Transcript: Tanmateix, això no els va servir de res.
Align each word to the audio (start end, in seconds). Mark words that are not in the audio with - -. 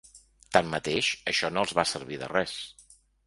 Tanmateix, 0.55 1.09
això 1.33 1.51
no 1.53 1.65
els 1.65 1.75
va 1.81 1.87
servir 1.91 2.19
de 2.25 2.31
res. 2.35 2.57